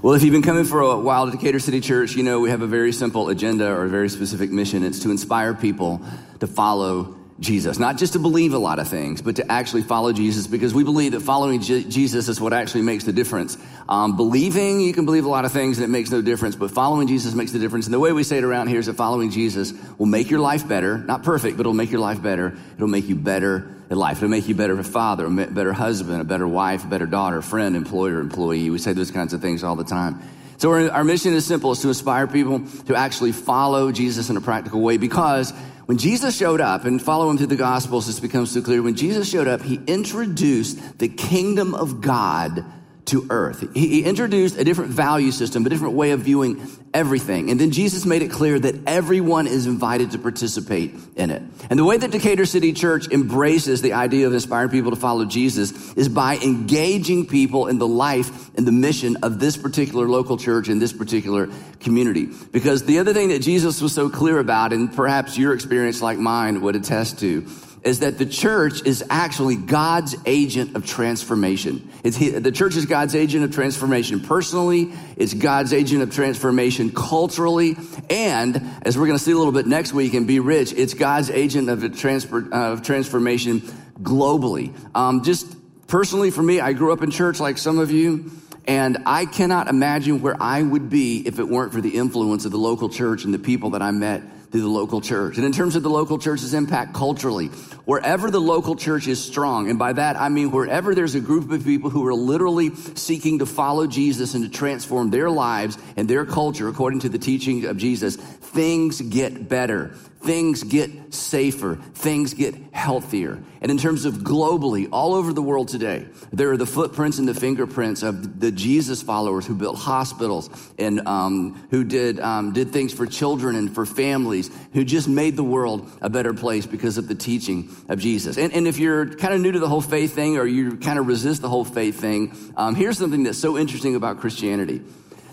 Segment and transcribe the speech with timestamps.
[0.00, 2.50] Well, if you've been coming for a while to Decatur City Church, you know we
[2.50, 4.84] have a very simple agenda or a very specific mission.
[4.84, 6.00] It's to inspire people
[6.38, 7.78] to follow Jesus.
[7.78, 10.82] Not just to believe a lot of things, but to actually follow Jesus because we
[10.82, 13.56] believe that following J- Jesus is what actually makes the difference.
[13.88, 16.72] Um, believing, you can believe a lot of things and it makes no difference, but
[16.72, 17.86] following Jesus makes the difference.
[17.86, 20.40] And the way we say it around here is that following Jesus will make your
[20.40, 20.98] life better.
[20.98, 22.56] Not perfect, but it'll make your life better.
[22.74, 24.16] It'll make you better at life.
[24.16, 27.40] It'll make you better a father, a better husband, a better wife, a better daughter,
[27.40, 28.68] friend, employer, employee.
[28.68, 30.20] We say those kinds of things all the time.
[30.56, 34.40] So our mission is simple, is to inspire people to actually follow Jesus in a
[34.40, 35.52] practical way because
[35.88, 38.82] when Jesus showed up, and follow him through the Gospels, this becomes so clear.
[38.82, 42.62] When Jesus showed up, he introduced the kingdom of God
[43.08, 43.74] to earth.
[43.74, 47.50] He introduced a different value system, a different way of viewing everything.
[47.50, 51.42] And then Jesus made it clear that everyone is invited to participate in it.
[51.68, 55.24] And the way that Decatur City Church embraces the idea of inspiring people to follow
[55.24, 60.36] Jesus is by engaging people in the life and the mission of this particular local
[60.36, 61.48] church in this particular
[61.80, 62.28] community.
[62.52, 66.18] Because the other thing that Jesus was so clear about, and perhaps your experience like
[66.18, 67.46] mine would attest to,
[67.82, 71.88] is that the church is actually God's agent of transformation.
[72.02, 77.76] He, the church is God's agent of transformation personally, it's God's agent of transformation culturally,
[78.10, 80.94] and as we're going to see a little bit next week in Be Rich, it's
[80.94, 83.60] God's agent of, transfer, uh, of transformation
[84.02, 84.74] globally.
[84.94, 85.46] Um, just
[85.86, 88.30] personally for me, I grew up in church like some of you.
[88.66, 92.52] And I cannot imagine where I would be if it weren't for the influence of
[92.52, 94.20] the local church and the people that I met
[94.50, 95.36] through the local church.
[95.36, 97.48] And in terms of the local church's impact culturally,
[97.84, 101.50] wherever the local church is strong, and by that I mean wherever there's a group
[101.50, 106.08] of people who are literally seeking to follow Jesus and to transform their lives and
[106.08, 112.34] their culture according to the teaching of Jesus, things get better things get safer, things
[112.34, 113.42] get healthier.
[113.60, 117.26] And in terms of globally, all over the world today, there are the footprints and
[117.26, 122.70] the fingerprints of the Jesus followers who built hospitals and um, who did um, did
[122.72, 126.98] things for children and for families, who just made the world a better place because
[126.98, 128.38] of the teaching of Jesus.
[128.38, 130.98] And, and if you're kind of new to the whole faith thing, or you kind
[130.98, 134.82] of resist the whole faith thing, um, here's something that's so interesting about Christianity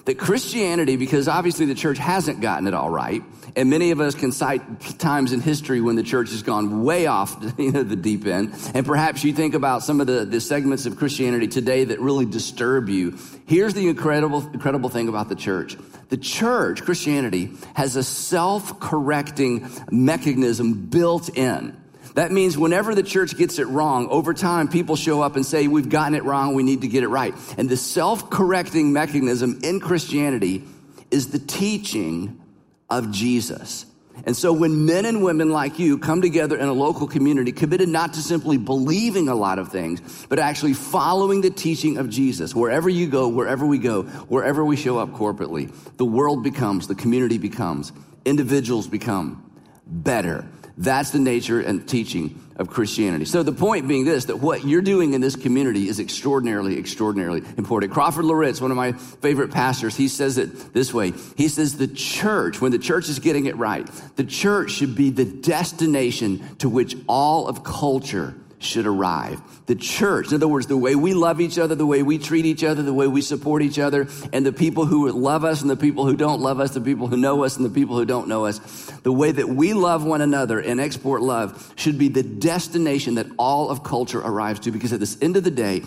[0.05, 3.23] that Christianity, because obviously the church hasn't gotten it all right,
[3.55, 7.07] and many of us can cite times in history when the church has gone way
[7.07, 8.53] off you know, the deep end.
[8.73, 12.25] And perhaps you think about some of the, the segments of Christianity today that really
[12.25, 13.17] disturb you.
[13.45, 15.77] Here's the incredible, incredible thing about the church.
[16.09, 21.75] The church, Christianity, has a self-correcting mechanism built in.
[22.15, 25.67] That means whenever the church gets it wrong, over time, people show up and say,
[25.67, 27.33] We've gotten it wrong, we need to get it right.
[27.57, 30.63] And the self correcting mechanism in Christianity
[31.11, 32.41] is the teaching
[32.89, 33.85] of Jesus.
[34.25, 37.89] And so when men and women like you come together in a local community committed
[37.89, 42.55] not to simply believing a lot of things, but actually following the teaching of Jesus,
[42.55, 46.95] wherever you go, wherever we go, wherever we show up corporately, the world becomes, the
[46.95, 47.91] community becomes,
[48.23, 49.51] individuals become
[49.85, 50.47] better.
[50.77, 53.25] That's the nature and teaching of Christianity.
[53.25, 57.43] So the point being this, that what you're doing in this community is extraordinarily, extraordinarily
[57.57, 57.93] important.
[57.93, 61.13] Crawford Loritts, one of my favorite pastors, he says it this way.
[61.35, 63.85] He says the church, when the church is getting it right,
[64.15, 68.35] the church should be the destination to which all of culture
[68.65, 69.41] should arrive.
[69.67, 72.45] The church, in other words, the way we love each other, the way we treat
[72.45, 75.69] each other, the way we support each other, and the people who love us and
[75.69, 78.05] the people who don't love us, the people who know us and the people who
[78.05, 78.59] don't know us,
[79.03, 83.27] the way that we love one another and export love should be the destination that
[83.37, 85.83] all of culture arrives to because at this end of the day,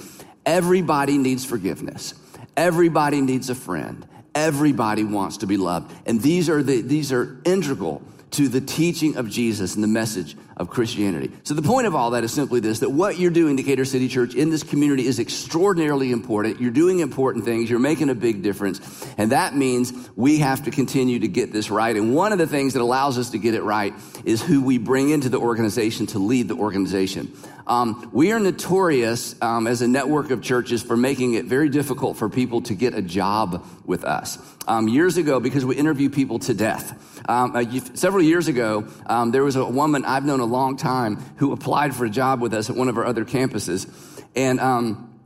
[0.46, 2.14] everybody needs forgiveness.
[2.56, 4.06] Everybody needs a friend.
[4.34, 5.92] Everybody wants to be loved.
[6.06, 8.02] And these are the, these are integral
[8.32, 11.30] to the teaching of Jesus and the message of Christianity.
[11.44, 14.08] So the point of all that is simply this, that what you're doing, Decatur City
[14.08, 16.60] Church, in this community is extraordinarily important.
[16.60, 17.70] You're doing important things.
[17.70, 19.06] You're making a big difference.
[19.16, 21.94] And that means we have to continue to get this right.
[21.96, 23.94] And one of the things that allows us to get it right
[24.24, 27.32] is who we bring into the organization to lead the organization.
[27.68, 32.16] Um, we are notorious um, as a network of churches for making it very difficult
[32.16, 34.38] for people to get a job with us.
[34.66, 37.20] Um, years ago, because we interview people to death.
[37.28, 41.16] Um, uh, several years ago, um, there was a woman I've known a long time
[41.36, 43.86] who applied for a job with us at one of our other campuses.
[44.34, 45.20] And um,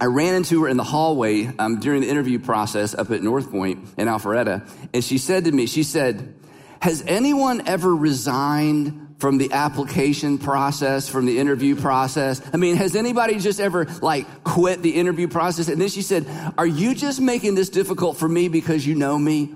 [0.00, 1.44] I ran into her in the hallway
[1.78, 5.66] during the interview process up at North Point in Alpharetta, and she said to me,
[5.66, 6.34] she said,
[6.80, 12.42] has anyone ever resigned from the application process, from the interview process?
[12.52, 15.68] I mean, has anybody just ever like quit the interview process?
[15.68, 16.26] And then she said,
[16.58, 19.54] Are you just making this difficult for me because you know me?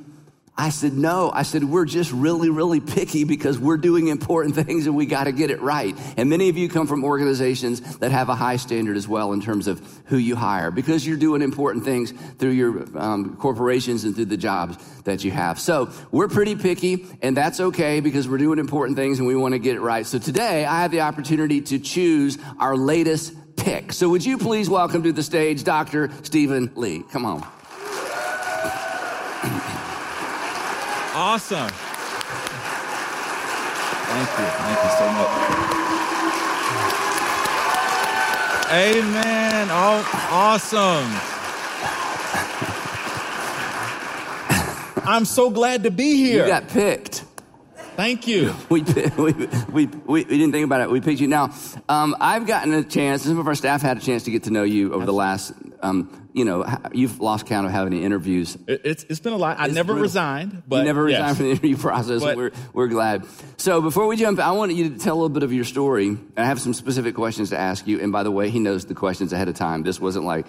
[0.58, 1.30] I said, no.
[1.32, 5.24] I said, we're just really, really picky because we're doing important things and we got
[5.24, 5.96] to get it right.
[6.16, 9.40] And many of you come from organizations that have a high standard as well in
[9.40, 14.16] terms of who you hire because you're doing important things through your um, corporations and
[14.16, 15.60] through the jobs that you have.
[15.60, 19.52] So we're pretty picky and that's okay because we're doing important things and we want
[19.52, 20.04] to get it right.
[20.04, 23.92] So today I have the opportunity to choose our latest pick.
[23.92, 26.10] So would you please welcome to the stage Dr.
[26.24, 27.04] Stephen Lee?
[27.12, 27.57] Come on.
[31.30, 31.68] Awesome.
[34.08, 34.46] Thank you.
[34.64, 35.32] Thank you so much.
[38.72, 39.68] Amen.
[39.70, 41.08] Oh, awesome.
[45.06, 46.44] I'm so glad to be here.
[46.44, 47.24] You got picked.
[47.76, 48.54] Thank you.
[48.70, 48.80] We,
[49.18, 49.32] we,
[49.68, 50.88] we, we, didn't think about it.
[50.90, 51.28] We picked you.
[51.28, 51.52] Now,
[51.90, 54.50] um, I've gotten a chance, some of our staff had a chance to get to
[54.50, 55.52] know you over the last,
[55.82, 58.56] um, you know, you've lost count of how many interviews.
[58.66, 59.58] It, it's, it's been a lot.
[59.58, 60.02] I It's never brutal.
[60.02, 61.36] resigned, but you never resigned yes.
[61.36, 62.22] from the interview process.
[62.22, 63.26] But- we're, we're glad.
[63.56, 66.16] So before we jump, I want you to tell a little bit of your story.
[66.36, 68.00] I have some specific questions to ask you.
[68.00, 69.82] And by the way, he knows the questions ahead of time.
[69.82, 70.46] This wasn't like,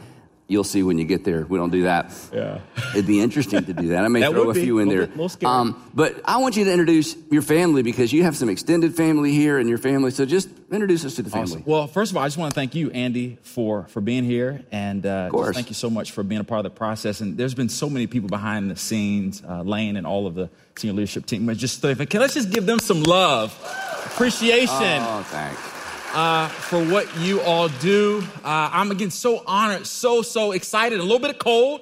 [0.49, 1.45] you'll see when you get there.
[1.45, 2.11] We don't do that.
[2.33, 2.59] Yeah.
[2.93, 4.03] It'd be interesting to do that.
[4.03, 4.63] I may That throw a be.
[4.63, 5.07] few in there.
[5.29, 5.73] scary.
[5.93, 9.59] but I want you to introduce your family because you have some extended family here
[9.59, 10.11] and your family.
[10.11, 11.51] So just introduce us to the family.
[11.51, 11.63] Awesome.
[11.65, 14.63] Well, first of all, I just want to thank you, Andy, for for being here,
[14.71, 17.21] and uh, thank you so much for being a part of the process.
[17.21, 20.49] And there's been so many people behind the scenes, uh, Lane and all of the
[20.75, 21.45] senior leadership team.
[21.45, 23.53] But just okay, let's just give them some love,
[24.05, 24.67] appreciation
[25.01, 25.78] Oh, thanks.
[26.13, 28.23] Uh, for what you all do.
[28.43, 31.81] Uh, I'm again so honored, so so excited, a little bit of cold,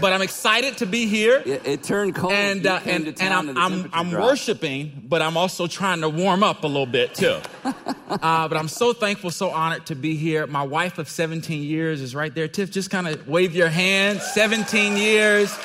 [0.00, 1.42] but I'm excited to be here.
[1.44, 2.32] It, it turned cold.
[2.32, 6.64] And uh, and, and I'm I'm, I'm worshiping, but I'm also trying to warm up
[6.64, 7.38] a little bit too.
[7.64, 10.46] uh, but I'm so thankful, so honored to be here.
[10.46, 12.48] My wife of 17 years is right there.
[12.48, 14.20] Tiff, just kind of wave your hand.
[14.20, 15.56] 17 years.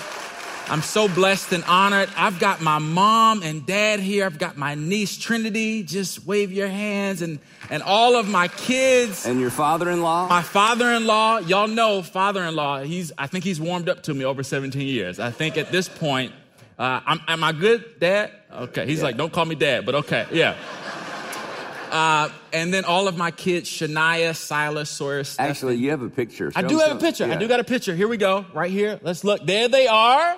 [0.69, 2.09] I'm so blessed and honored.
[2.15, 4.25] I've got my mom and dad here.
[4.25, 5.81] I've got my niece Trinity.
[5.81, 7.39] Just wave your hands and
[7.71, 9.25] and all of my kids.
[9.25, 10.27] And your father-in-law?
[10.27, 12.81] My father-in-law, y'all know father-in-law.
[12.81, 15.19] He's, I think he's warmed up to me over 17 years.
[15.19, 16.33] I think at this point,
[16.77, 18.31] uh, I'm, am I good, Dad?
[18.51, 18.85] Okay.
[18.85, 20.55] He's like, don't call me Dad, but okay, yeah.
[21.91, 26.09] Uh, and then all of my kids, Shania, Silas, Sawyer, Steph- Actually, you have a
[26.09, 26.51] picture.
[26.55, 27.25] I do have a picture.
[27.25, 27.95] I do got a picture.
[27.95, 28.99] Here we go, right here.
[29.01, 29.43] Let's look.
[29.45, 30.37] There they are.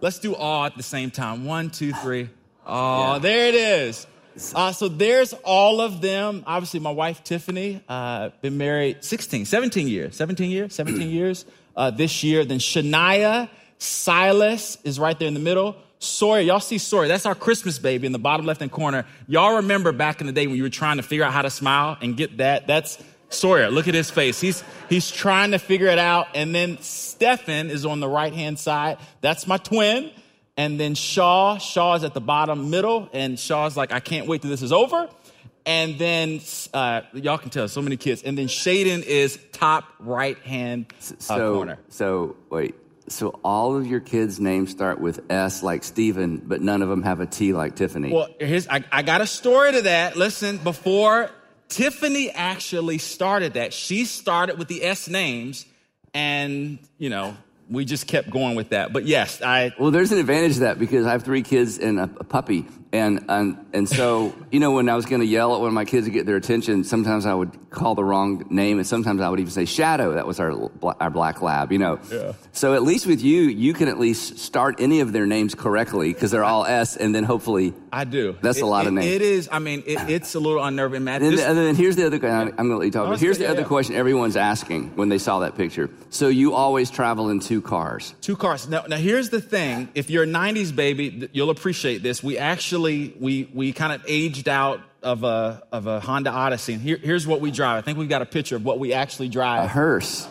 [0.00, 1.44] Let's do all at the same time.
[1.44, 2.28] One, two, three.
[2.66, 3.18] Oh, Yeah.
[3.18, 4.06] there it is.
[4.54, 6.44] Uh, so there's all of them.
[6.46, 11.46] Obviously, my wife Tiffany, uh, been married 16, 17 years, 17 years, 17 years
[11.76, 12.44] uh, this year.
[12.44, 13.48] Then Shania,
[13.78, 15.76] Silas is right there in the middle.
[15.98, 17.08] Sawyer, y'all see Sawyer.
[17.08, 19.06] That's our Christmas baby in the bottom left hand corner.
[19.26, 21.48] Y'all remember back in the day when you were trying to figure out how to
[21.50, 22.66] smile and get that?
[22.66, 23.70] That's Sawyer.
[23.70, 24.40] Look at his face.
[24.40, 26.28] He's, he's trying to figure it out.
[26.34, 28.98] And then Stefan is on the right hand side.
[29.20, 30.10] That's my twin.
[30.56, 34.40] And then Shaw, Shaw is at the bottom middle, and Shaw's like, I can't wait
[34.40, 35.08] till this is over.
[35.66, 36.40] And then
[36.72, 38.22] uh, y'all can tell so many kids.
[38.22, 41.78] And then Shaden is top right hand uh, So, corner.
[41.88, 42.74] so wait.
[43.08, 47.02] So all of your kids' names start with S like Stephen, but none of them
[47.02, 48.12] have a T like Tiffany.
[48.12, 50.16] Well, here's I, I got a story to that.
[50.16, 51.30] Listen, before
[51.68, 55.66] Tiffany actually started that, she started with the S names,
[56.14, 57.36] and you know
[57.68, 58.92] we just kept going with that.
[58.92, 61.98] But yes, I Well, there's an advantage to that because I have three kids and
[61.98, 65.54] a, a puppy, and and and so you know when I was going to yell
[65.54, 68.46] at one of my kids to get their attention, sometimes I would call the wrong
[68.50, 70.14] name, and sometimes I would even say Shadow.
[70.14, 70.70] That was our
[71.00, 71.98] our black lab, you know.
[72.10, 72.32] Yeah.
[72.52, 76.12] So at least with you, you can at least start any of their names correctly
[76.12, 77.74] because they're all S, and then hopefully.
[77.96, 78.36] I do.
[78.42, 79.06] That's a It- lot of it- names.
[79.06, 79.48] It is.
[79.50, 81.22] I mean, it, it's a little unnerving, Matt.
[81.22, 82.16] And This- then, and then here's the other.
[82.16, 83.18] I'm going to let you talk.
[83.18, 83.66] Here's the Yeah, other yeah.
[83.66, 85.88] question everyone's asking when they saw that picture.
[86.10, 88.14] So you always travel in two cars.
[88.20, 88.68] Two cars.
[88.68, 89.88] Now, now here's the thing.
[89.94, 92.22] If you're a '90s baby, you'll appreciate this.
[92.22, 96.74] We actually we we kind of aged out of a of a Honda Odyssey.
[96.74, 97.78] And here, here's what we drive.
[97.78, 99.64] I think we've got a picture of what we actually drive.
[99.64, 100.26] A hearse.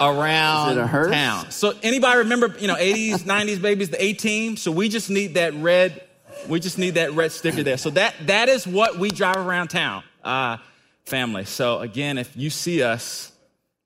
[0.00, 1.10] Around Is it a hearse?
[1.10, 1.50] town.
[1.50, 4.56] So anybody remember, you know, 80s, 90s babies, the A team?
[4.56, 6.02] So we just need that red.
[6.48, 7.76] We just need that red sticker there.
[7.78, 10.58] So that that is what we drive around town, uh,
[11.04, 11.44] family.
[11.44, 13.32] So again, if you see us.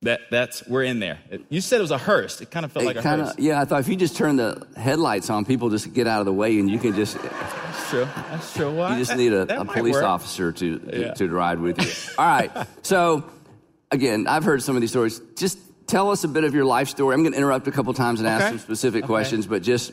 [0.04, 1.20] That, that's we're in there.
[1.48, 2.40] You said it was a hearse.
[2.40, 3.36] It kind of felt like It a kinda, hearse.
[3.38, 6.26] yeah, I thought if you just turn the headlights on, people just get out of
[6.26, 8.08] the way, and you can just That's true.
[8.28, 8.72] That's true.
[8.74, 10.02] Well, you just that- need a, a police work.
[10.02, 11.14] officer to, to Yeah.
[11.14, 12.14] to ride with you.
[12.18, 12.50] All right,
[12.82, 13.22] so
[13.92, 15.20] again, I've heard some of these stories.
[15.36, 17.14] Just tell us a bit of your life story.
[17.14, 19.08] I'm going to interrupt a couple times and ask some specific Okay.
[19.08, 19.92] questions, but just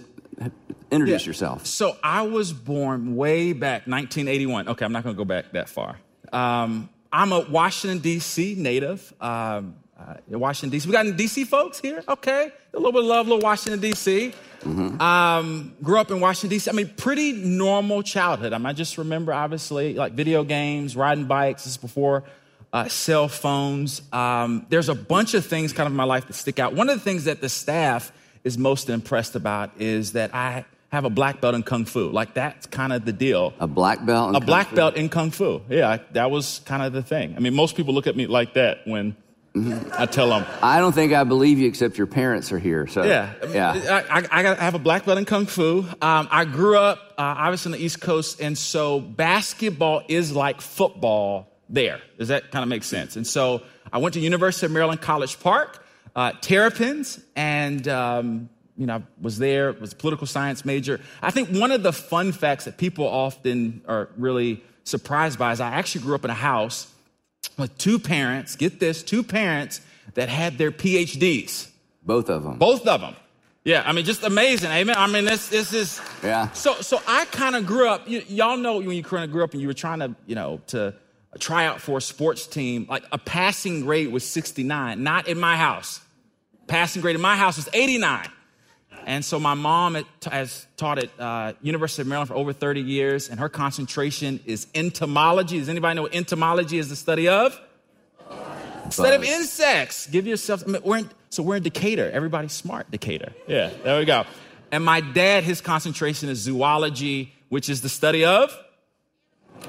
[0.91, 1.27] introduce Yeah.
[1.29, 1.65] yourself.
[1.65, 4.67] So I was born way back 1981.
[4.69, 5.98] Okay, I'm not going to go back that far.
[6.34, 8.55] Um, I'm a Washington D.C.
[8.58, 9.13] native.
[9.19, 10.88] Um, uh, Washington D.C.
[10.88, 11.43] We got any D.C.
[11.46, 12.01] folks here?
[12.08, 14.34] Okay, a little bit of love, little Washington D.C.
[15.00, 16.69] Um, grew up in Washington D.C.
[16.69, 18.53] I mean, pretty normal childhood.
[18.53, 21.63] I mean, I just remember obviously like video games, riding bikes.
[21.63, 22.24] This is before
[22.73, 24.01] uh, cell phones.
[24.13, 26.73] Um, there's a bunch of things kind of in my life that stick out.
[26.73, 28.11] One of the things that the staff
[28.43, 32.09] is most impressed about is that I have a black belt in kung fu.
[32.09, 33.53] Like that's kind of the deal.
[33.59, 34.29] A black belt.
[34.29, 34.75] in A Kung black Fu.
[34.75, 35.61] belt in kung fu.
[35.69, 37.35] Yeah, I- that was kind of the thing.
[37.35, 39.15] I mean, most people look at me like that when
[39.97, 42.88] I tell them, I don't think I believe you, except your parents are here.
[42.88, 44.03] So yeah, yeah.
[44.09, 45.79] I, I, I, got, I have a black belt in kung fu.
[46.01, 50.31] Um, I grew up, uh, I was on the East Coast, and so basketball is
[50.35, 52.01] like football there.
[52.17, 53.15] Does that kind of make sense?
[53.15, 53.61] And so
[53.93, 55.85] I went to University of Maryland College Park,
[56.15, 60.99] uh, Terrapins, and um, you know, I was there, was a political science major.
[61.21, 65.59] I think one of the fun facts that people often are really surprised by is
[65.59, 66.91] I actually grew up in a house
[67.57, 69.81] with two parents, get this, two parents
[70.13, 71.69] that had their PhDs.
[72.03, 72.57] Both of them.
[72.57, 73.15] Both of them.
[73.65, 74.71] Yeah, I mean, just amazing.
[74.71, 74.95] Amen.
[74.97, 76.01] I mean, this this is.
[76.23, 76.49] Yeah.
[76.51, 78.07] So so I kind of grew up.
[78.07, 80.35] You, y'all know when you kind of grew up and you were trying to you
[80.35, 80.95] know to
[81.38, 82.88] try out for a sports team.
[82.89, 85.03] Like a passing grade was 69.
[85.03, 86.01] Not in my house.
[86.67, 88.27] Passing grade in my house was 89.
[89.05, 89.98] And so my mom
[90.29, 94.67] has taught at uh, University of Maryland for over 30 years, and her concentration is
[94.75, 95.57] entomology.
[95.57, 96.89] Does anybody know what entomology is?
[96.89, 97.59] The study of
[98.89, 100.07] study of insects.
[100.07, 100.63] Give yourself.
[100.67, 102.09] I mean, we're in, so we're in Decatur.
[102.12, 103.33] Everybody's smart, Decatur.
[103.48, 104.25] Yeah, there we go.
[104.71, 108.55] And my dad, his concentration is zoology, which is the study of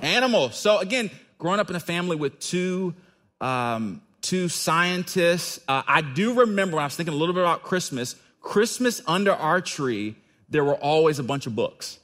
[0.02, 0.56] animals.
[0.56, 1.10] So again,
[1.40, 2.94] growing up in a family with two
[3.40, 7.64] um, two scientists, uh, I do remember when I was thinking a little bit about
[7.64, 8.14] Christmas.
[8.40, 10.14] Christmas under our tree,
[10.48, 11.98] there were always a bunch of books.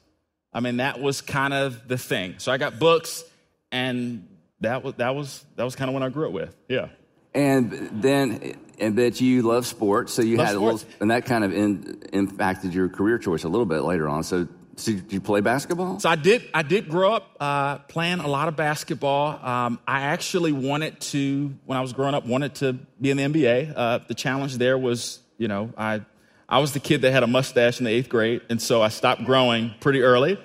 [0.53, 2.37] I mean, that was kind of the thing.
[2.39, 3.23] So I got books,
[3.71, 4.27] and
[4.61, 6.57] that was that was that was kind of when I grew up with.
[6.69, 6.89] Yeah.
[7.35, 11.27] And then, and bet you love sports, so you Love had a little, and that
[11.27, 14.23] kind of in, impacted your career choice a little bit later on.
[14.23, 15.99] So, so did you play basketball?
[16.01, 16.49] So I did.
[16.53, 19.45] I did grow up uh, playing a lot of basketball.
[19.45, 23.23] Um, I actually wanted to, when I was growing up, wanted to be in the
[23.25, 23.73] NBA.
[23.75, 26.03] Uh, the challenge there was, you know, I
[26.49, 28.89] I was the kid that had a mustache in the eighth grade, and so I
[28.89, 30.39] stopped growing pretty early.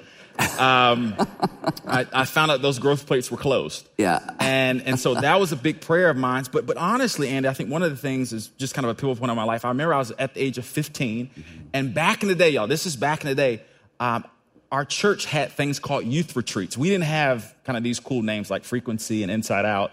[0.58, 1.16] Um,
[1.86, 3.88] I, I found out those growth plates were closed.
[3.98, 4.20] Yeah.
[4.40, 6.46] And and so that was a big prayer of mine.
[6.52, 8.96] But but honestly, Andy, I think one of the things is just kind of a
[8.96, 9.66] pivotal point in my life.
[9.66, 11.30] I remember I was at the age of 15,
[11.74, 13.62] and back in the day, y'all, this is back in the day.
[14.01, 14.25] Um,
[14.72, 16.75] our church had things called youth retreats.
[16.75, 19.91] We didn't have kind of these cool names like Frequency and Inside Out.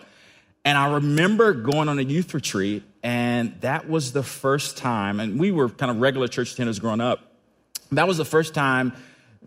[0.65, 5.39] And I remember going on a youth retreat, and that was the first time, and
[5.39, 7.21] we were kind of regular church attenders growing up.
[7.93, 8.95] That was the first time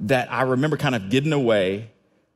[0.01, 1.89] that I remember kind of getting away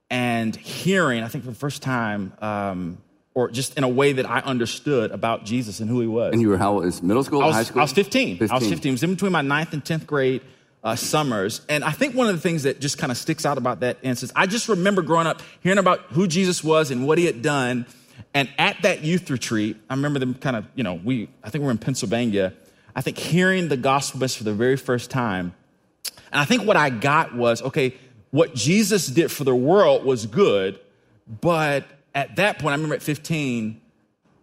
[0.10, 2.98] and hearing, I think for the first time, um,
[3.36, 6.34] or just in a way that I understood about Jesus and who he was.
[6.34, 6.86] And you were how old?
[6.86, 7.82] Is middle school, I was, high school?
[7.82, 8.38] I was 15.
[8.38, 8.70] I was 15.
[8.70, 8.90] 15.
[8.90, 10.42] It was in between my ninth and 10th grade
[10.86, 11.62] uh, summers.
[11.68, 13.98] And I think one of the things that just kind of sticks out about that
[14.04, 17.42] instance, I just remember growing up hearing about who Jesus was and what he had
[17.42, 17.88] done.
[18.36, 21.64] And at that youth retreat, I remember them kind of, you know, we, I think
[21.64, 22.54] we we're in Pennsylvania.
[22.96, 25.56] I think hearing the gospel message for the very first time.
[26.32, 27.96] And I think what I got was, okay,
[28.30, 30.80] what Jesus did for the world was good.
[31.28, 33.82] But at that point, I remember at 15,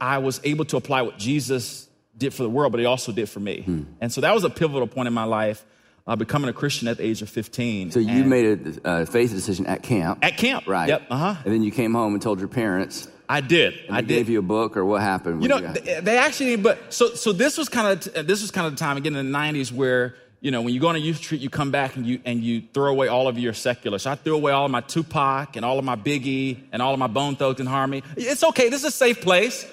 [0.01, 3.29] I was able to apply what Jesus did for the world, but he also did
[3.29, 3.63] for me.
[3.63, 3.83] Hmm.
[4.01, 5.65] And so that was a pivotal point in my life,
[6.07, 7.93] uh, becoming a Christian at the age of 15.
[7.93, 10.19] So you made a uh, faith decision at camp.
[10.23, 10.67] At camp.
[10.67, 10.89] Right.
[10.89, 11.03] Yep.
[11.11, 11.43] Uh huh.
[11.45, 13.09] And then you came home and told your parents.
[13.29, 13.75] I did.
[13.89, 14.09] I did.
[14.09, 15.43] gave you a book or what happened?
[15.43, 18.51] You know, got- they, they actually, but so so this was kind of this was
[18.51, 20.97] kind of the time again in the '90s where you know when you go on
[20.97, 23.55] a youth retreat, you come back and you and you throw away all of your
[23.55, 23.99] secular.
[23.99, 26.93] So I threw away all of my Tupac and all of my Biggie and all
[26.93, 28.03] of my Bone Thugs and Harmony.
[28.17, 28.69] It's okay.
[28.69, 29.65] This is a safe place.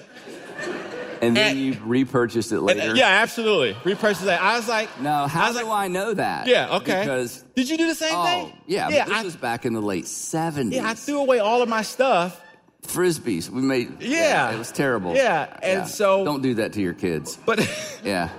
[1.22, 2.92] And then and- you repurchased it later.
[2.92, 3.76] uh, yeah, absolutely.
[3.84, 4.30] Repurchased it.
[4.30, 6.48] I was like, Now, I how was do like, I know that?
[6.48, 6.78] Yeah.
[6.78, 7.02] Okay.
[7.02, 8.54] Because did you do the same oh thing?
[8.68, 9.04] yeah, Yeah.
[9.06, 10.78] but this I, was back in the late seventies.
[10.80, 10.90] yeah.
[10.90, 12.42] I threw away all of my stuff.
[12.84, 13.50] frisbees.
[13.50, 14.02] We made.
[14.02, 14.52] Yeah.
[14.52, 15.16] it was terrible.
[15.16, 17.38] Yeah, and so- don't do that to your kids.
[17.46, 17.60] But
[18.04, 18.30] Yeah.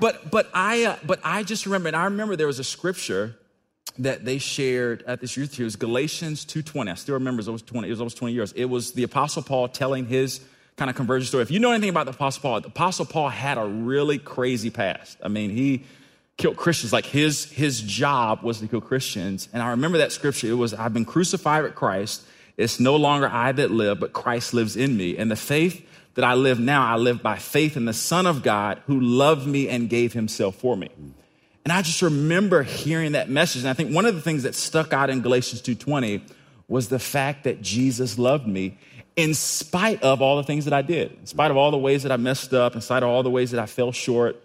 [0.00, 3.36] but but I uh, but I just remember, and I remember there was a scripture
[3.98, 5.60] that they shared at this youth retreat.
[5.60, 6.90] It was Galatians two twenty.
[6.90, 7.88] I still remember it was twenty.
[7.88, 8.52] It was almost twenty years.
[8.52, 10.40] It was the Apostle Paul telling his
[10.76, 11.42] kind of conversion story.
[11.42, 14.70] If you know anything about the Apostle Paul, the Apostle Paul had a really crazy
[14.70, 15.18] past.
[15.22, 15.84] I mean, he
[16.36, 16.92] killed Christians.
[16.92, 19.48] Like his his job was to kill Christians.
[19.52, 20.48] And I remember that scripture.
[20.48, 22.22] It was, "I've been crucified with Christ."
[22.56, 25.16] It's no longer I that live, but Christ lives in me.
[25.16, 28.44] And the faith that I live now, I live by faith in the Son of
[28.44, 30.88] God who loved me and gave himself for me.
[31.64, 33.62] And I just remember hearing that message.
[33.62, 36.20] And I think one of the things that stuck out in Galatians 2:20
[36.68, 38.78] was the fact that Jesus loved me
[39.16, 42.02] in spite of all the things that I did, in spite of all the ways
[42.02, 44.42] that I messed up, in spite of all the ways that I fell short,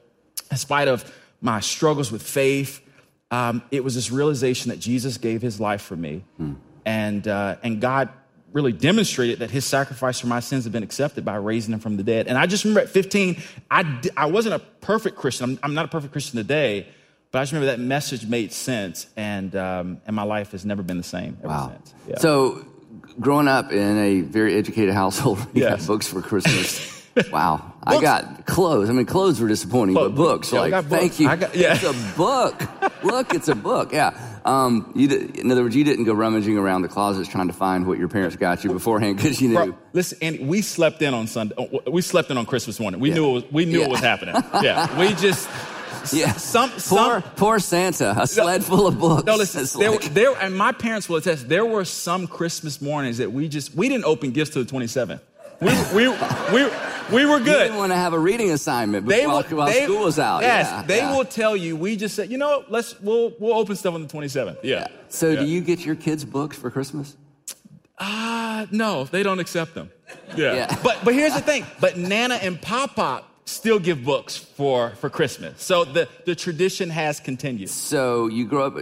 [0.52, 1.12] in spite of
[1.42, 2.82] my struggles with faith.
[3.32, 6.24] Um, it was this realization that Jesus gave his life for me.
[6.38, 6.54] Hmm.
[6.86, 8.10] And, uh, and God
[8.52, 11.98] really demonstrated that his sacrifice for my sins had been accepted by raising him from
[11.98, 12.28] the dead.
[12.28, 15.52] And I just remember at 15, I, I wasn't a perfect Christian.
[15.52, 16.88] I'm, I'm not a perfect Christian today,
[17.32, 20.82] but I just remember that message made sense, and, um, and my life has never
[20.82, 21.68] been the same ever wow.
[21.68, 21.94] since.
[22.08, 22.18] Yeah.
[22.18, 22.66] So,
[23.20, 25.80] growing up in a very educated household, you Yes.
[25.82, 26.96] got books for Christmas.
[27.34, 27.74] Wow.
[27.84, 28.90] I got clothes.
[28.90, 30.54] I mean, clothes were disappointing, but books.
[30.54, 30.88] Yeah, like, books.
[30.88, 31.28] thank you.
[31.28, 31.74] I got- yeah.
[31.76, 33.04] It's a book.
[33.04, 33.92] Look, it's a book.
[33.92, 34.18] Yeah.
[34.46, 37.54] Um, you did, in other words, you didn't go rummaging around the closets trying to
[37.54, 39.56] find what your parents got you beforehand because you knew.
[39.56, 41.56] Bro, listen, Andy, we slept in on Sunday.
[41.92, 43.02] We slept in on Christmas morning.
[43.02, 43.16] We Yeah.
[43.16, 43.86] knew it was, we knew Yeah.
[43.86, 44.36] it was happening.
[44.64, 45.50] Yeah, we just
[46.14, 46.34] yeah.
[46.34, 47.22] some poor, some.
[47.36, 49.26] poor Santa, a sled full of books.
[49.26, 49.62] No, listen.
[49.62, 51.48] It's There, like- there, and my parents will attest.
[51.50, 54.88] There were some Christmas mornings that we just we didn't open gifts till the twenty
[54.88, 55.22] seventh.
[55.62, 56.08] We, we,
[56.54, 56.70] we,
[57.12, 57.46] we were good.
[57.64, 60.42] didn't want to have a reading assignment They while, will, while they, school was out.
[60.42, 61.18] Yes, Yeah, they yeah.
[61.18, 61.76] will tell you.
[61.76, 64.60] We just said, you know, let's we'll we'll open stuff on the twenty seventh.
[64.64, 64.88] Yeah.
[65.10, 65.42] So, Yeah.
[65.42, 67.18] do you get your kids books for Christmas?
[67.98, 69.92] Uh, no, they don't accept them.
[70.38, 70.54] Yeah.
[70.54, 70.80] Yeah.
[70.82, 71.66] But but here's the thing.
[71.82, 75.62] But Nana and Pop Pop still give books for for Christmas.
[75.62, 77.70] So the the tradition has continued.
[77.70, 78.78] So, you grew up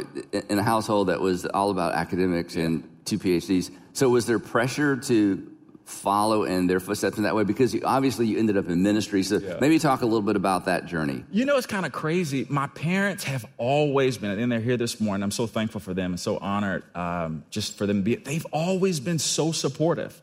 [0.49, 3.71] in a household that was all about academics and two PhDs.
[3.93, 5.51] So, was there pressure to
[5.85, 7.45] follow in their footsteps in that way?
[7.45, 9.23] Because you, obviously you ended up in ministry.
[9.23, 11.23] So, maybe talk a little bit about that journey.
[11.31, 12.45] You know, it's kind of crazy.
[12.49, 15.23] My parents have always been, and they're here this morning.
[15.23, 18.15] I'm so thankful for them and so honored um, just for them to be.
[18.15, 20.21] They've always been so supportive.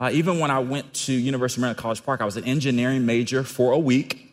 [0.00, 3.06] Uh, even when I went to University of Maryland College Park, I was an engineering
[3.06, 4.32] major for a week.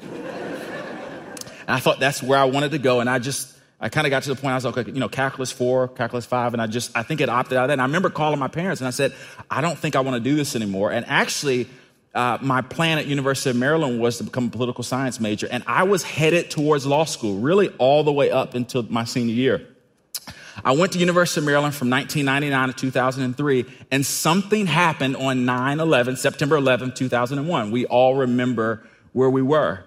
[0.00, 3.00] And I thought that's where I wanted to go.
[3.00, 5.00] And I just, I kind of got to the point I was like, okay, you
[5.00, 6.54] know, calculus four, calculus five.
[6.54, 7.74] And I just, I think it opted out of that.
[7.74, 9.14] And I remember calling my parents and I said,
[9.50, 10.92] I don't think I want to do this anymore.
[10.92, 11.68] And actually,
[12.14, 15.46] uh, my plan at University of Maryland was to become a political science major.
[15.50, 19.34] And I was headed towards law school, really all the way up until my senior
[19.34, 19.68] year.
[20.64, 26.18] I went to University of Maryland from 1999 to 2003, and something happened on 9-11,
[26.18, 27.70] September 11, 2001.
[27.70, 29.84] We all remember where we were.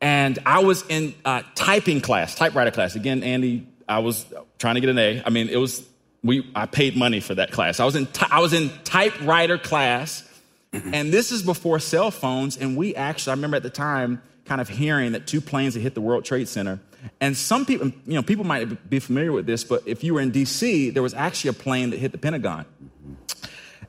[0.00, 2.94] And I was in uh, typing class, typewriter class.
[2.96, 4.24] Again, Andy, I was
[4.58, 5.22] trying to get an A.
[5.24, 5.86] I mean, it was,
[6.22, 7.80] we, I paid money for that class.
[7.80, 10.24] I was in, I was in typewriter class,
[10.72, 10.94] Mm-hmm.
[10.94, 14.60] and this is before cell phones, and we actually, I remember at the time, kind
[14.60, 16.80] of hearing that two planes had hit the World Trade Center.
[17.20, 20.20] And some people, you know, people might be familiar with this, but if you were
[20.20, 22.64] in DC, there was actually a plane that hit the Pentagon.
[22.64, 23.14] Mm-hmm.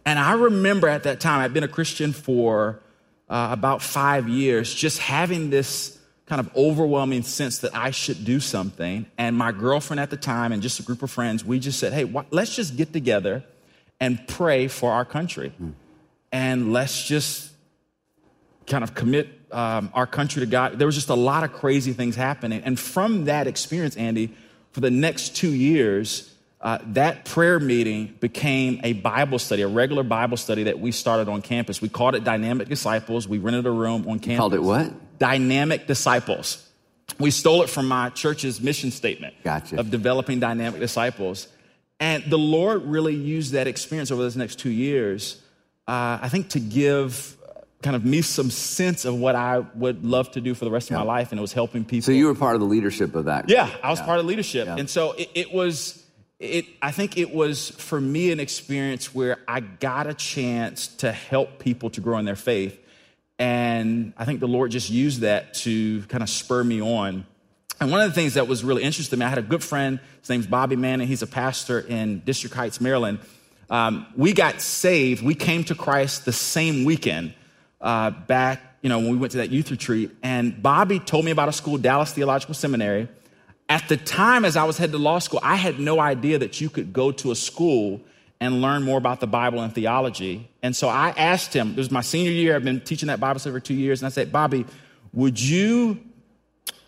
[0.06, 2.80] And I remember at that time, I'd been a Christian for
[3.30, 8.40] uh, about five years, just having this kind of overwhelming sense that I should do
[8.40, 9.06] something.
[9.18, 11.94] And my girlfriend at the time, and just a group of friends, we just said,
[11.94, 13.44] hey, wh- let's just get together
[14.00, 15.54] and pray for our country.
[15.62, 15.74] Mm.
[16.32, 17.52] And let's just
[18.68, 20.80] kind of commit um, our country to God.
[20.80, 22.62] There was just a lot of crazy things happening.
[22.64, 24.34] And from that experience, Andy,
[24.72, 30.04] for the next two years, uh, that prayer meeting became a Bible study, a regular
[30.04, 31.82] Bible study that we started on campus.
[31.82, 33.28] We called it Dynamic Disciples.
[33.28, 34.38] We rented a room on campus.
[34.38, 35.20] Called it what?
[35.20, 36.68] Dynamic Disciples.
[37.20, 39.80] We stole it from my church's mission statement Gotcha.
[39.80, 41.48] of developing dynamic disciples.
[42.00, 45.41] And the Lord really used that experience over those next two years,
[45.88, 47.38] uh, I think, to give
[47.82, 50.92] kind of me some sense of what I would love to do for the rest
[50.92, 51.32] of my life.
[51.32, 52.06] And it was helping people.
[52.06, 53.50] So, you were part of the leadership of that.
[53.50, 54.68] Yeah, I was part of leadership.
[54.68, 56.04] And so it, it was,
[56.40, 61.12] it, I think it was for me an experience where I got a chance to
[61.12, 62.78] help people to grow in their faith.
[63.40, 67.26] And I think the Lord just used that to kind of spur me on.
[67.80, 69.64] And one of the things that was really interesting to me, I had a good
[69.64, 73.18] friend, his name's Bobby Manning, he's a pastor in District Heights, Maryland.
[73.72, 77.34] Um, we got saved, we came to Christ the same weekend
[77.80, 80.12] uh, back, you know, when we went to that youth retreat.
[80.22, 83.08] And Bobby told me about a school, Dallas Theological Seminary.
[83.70, 86.60] At the time, as I was headed to law school, I had no idea that
[86.60, 88.02] you could go to a school
[88.42, 90.50] and learn more about the Bible and theology.
[90.62, 93.40] And so I asked him, it was my senior year, I've been teaching that Bible
[93.40, 94.66] study for two years, and I said, Bobby,
[95.14, 95.98] would you,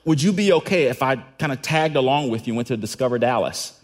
[0.03, 2.75] would you be okay if I kind of tagged along with you and went to
[2.75, 3.79] Discover Dallas?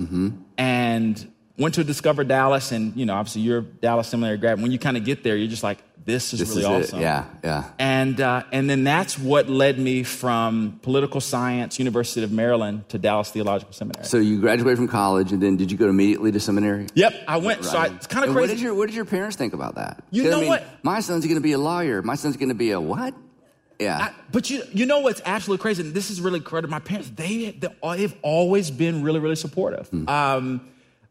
[0.58, 4.62] And went to Discover Dallas, and you know, obviously you're a Dallas Seminary grad.
[4.62, 7.00] When you kind of get there, you're just like, this is This really is awesome.
[7.00, 7.02] it.
[7.04, 7.70] Yeah, yeah.
[7.78, 12.98] And, uh, and then that's what led me from political science, University of Maryland, to
[12.98, 14.06] Dallas Theological Seminary.
[14.06, 16.88] So you graduated from college, and then did you go immediately to seminary?
[16.96, 17.64] yep, I went.
[17.66, 18.40] So I, it's kind of crazy.
[18.40, 20.02] What did your What did your parents think about that?
[20.10, 20.64] You 'Cause, I know mean, what?
[20.84, 22.02] My son's going to be a lawyer.
[22.02, 23.14] My son's going to be a what?
[23.78, 23.98] Yeah.
[23.98, 27.12] I- but you, you know what's absolutely crazy, and this is really credit my parents.
[27.16, 29.90] They, they they've always been really really supportive.
[29.90, 30.10] Hmm.
[30.10, 30.62] Um,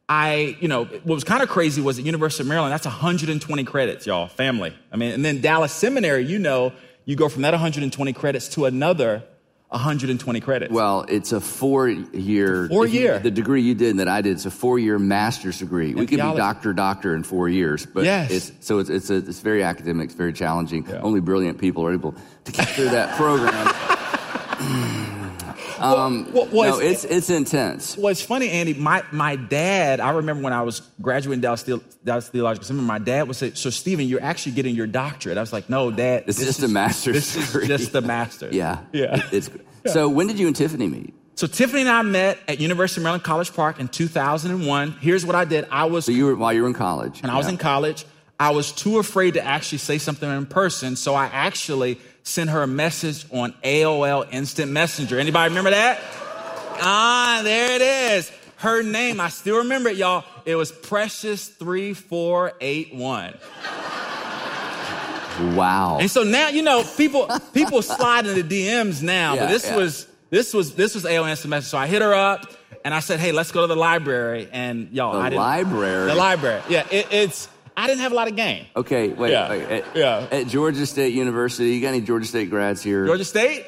[0.08, 2.72] I, you know, what was kind of crazy was at University of Maryland.
[2.72, 4.74] That's 120 credits, y'all, family.
[4.90, 6.24] I mean, and then Dallas Seminary.
[6.24, 6.72] You know,
[7.04, 9.22] you go from that 120 credits to another
[9.68, 10.72] 120 credits.
[10.72, 12.68] well, it's a four year.
[12.68, 13.18] Four year.
[13.18, 15.92] The degree you did and that I did, it's a four year master's degree.
[15.94, 18.30] we could be doctor, doctor in four years, but Yes.
[18.30, 20.90] it's so it's it's, a, it's very academic, it's very challenging.
[21.02, 24.94] Only brilliant people are able to get through that program.
[25.80, 27.96] um, Well, well, no, it's it's intense.
[27.96, 28.74] Well, it's funny, Andy.
[28.74, 30.00] My my dad.
[30.00, 32.86] I remember when I was graduating Dallas, Theo- Dallas Theological Seminary.
[32.86, 35.90] My dad would say, "So, Stephen, you're actually getting your doctorate." I was like, "No,
[35.90, 36.24] Dad.
[36.26, 39.16] It's just is, a master's This degree." is just the master's." Yeah, yeah.
[39.16, 39.50] It- It's
[39.92, 40.08] so.
[40.08, 41.14] When did you and Tiffany meet?
[41.36, 44.96] So Tiffany and I met at University of Maryland College Park in 2001.
[45.00, 45.68] Here's what I did.
[45.70, 47.22] I was So you were while you were in college.
[47.22, 48.04] when I was in college.
[48.40, 52.62] I was too afraid to actually say something in person, so I actually sent her
[52.62, 55.18] a message on AOL Instant Messenger.
[55.18, 55.98] Anybody remember that?
[56.80, 58.30] Ah, there it is.
[58.56, 60.24] Her name, I still remember it, y'all.
[60.44, 63.38] It was Precious3481.
[65.54, 65.98] Wow.
[66.00, 69.76] And so now, you know, people people slide into DMs now, Yeah, but this yeah.
[69.76, 71.68] was this was this was AOL Instant Messenger.
[71.70, 72.52] So I hit her up
[72.84, 76.06] and I said, "Hey, let's go to the library." And y'all, The I didn't, library?
[76.08, 76.62] the library.
[76.68, 77.48] Yeah, it, it's.
[77.78, 78.66] I didn't have a lot of game.
[78.74, 79.30] Okay, wait.
[79.30, 79.62] Yeah, wait.
[79.62, 80.26] At, yeah.
[80.32, 83.06] At Georgia State University, you got any Georgia State grads here?
[83.06, 83.66] Georgia State.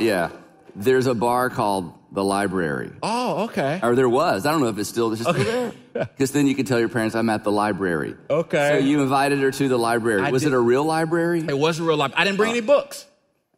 [0.00, 0.30] Yeah.
[0.74, 2.92] There's a bar called the Library.
[3.02, 3.78] Oh, okay.
[3.82, 4.46] Or there was.
[4.46, 5.44] I don't know if it's still, is it still Okay.
[5.44, 5.72] there?
[5.92, 8.16] Because then you can tell your parents I'm at the library.
[8.30, 8.68] Okay.
[8.70, 10.22] So you invited her to the library.
[10.22, 11.44] I was did- it a real library?
[11.46, 12.22] It was a real library.
[12.22, 12.56] I didn't bring oh.
[12.56, 13.06] any books.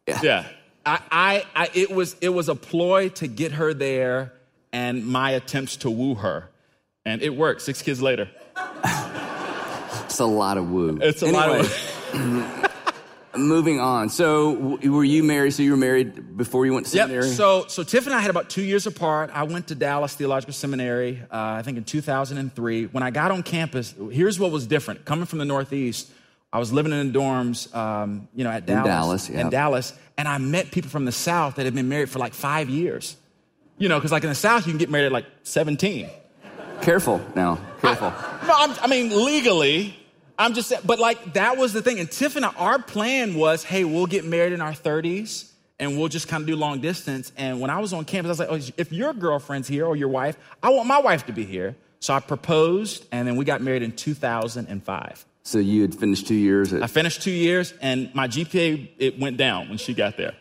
[0.09, 0.21] Yeah.
[0.23, 0.47] Yeah.
[0.85, 4.33] I, I, I, it was, it was a ploy to get her there,
[4.73, 6.51] and my attempts to woo her,
[7.07, 7.63] and it worked.
[7.63, 8.29] Six kids later.
[10.15, 10.97] It's a lot of woo.
[11.03, 11.69] It's a lot Anyway,
[12.13, 12.71] of.
[13.37, 14.11] Moving on.
[14.11, 15.55] So were you married?
[15.55, 17.25] So you were married before you went to Yep.
[17.25, 19.31] So, so Tiff and I had about two years apart.
[19.35, 22.85] I went to Dallas Theological Seminary, uh, I think in 2003.
[22.87, 25.05] When I got on campus, here's what was different.
[25.05, 26.13] Coming from the Northeast,
[26.53, 28.87] I was living in the dorms, um, you know, at Dallas.
[28.87, 29.41] Dallas, yeah.
[29.41, 32.35] In Dallas, and I met people from the South that had been married for like
[32.35, 33.17] five years.
[33.79, 36.09] You know, because like in the South, you can get married at like 17.
[36.83, 37.59] Careful now.
[37.81, 38.13] Careful.
[38.47, 39.97] No, I'm, I mean legally.
[40.39, 42.01] I'm just, saying- but like that was the thing.
[42.01, 45.99] And Tiff and I, our plan was, hey, we'll get married in our 30s and
[45.99, 47.33] we'll just kind of do long distance.
[47.37, 49.97] And when I was on campus, I was like, oh, if your girlfriend's here or
[49.97, 51.77] your wife, I want my wife to be here.
[52.01, 55.25] So I proposed, and then we got married in 2005.
[55.43, 56.83] so you had finished two years at.
[56.83, 60.35] I finished two years, and my GPA it went down when she got there.